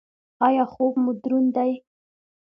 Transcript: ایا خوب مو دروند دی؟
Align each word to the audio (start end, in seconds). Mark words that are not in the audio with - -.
ایا 0.45 0.63
خوب 0.73 0.93
مو 1.03 1.11
دروند 1.21 1.49
دی؟ 1.55 1.71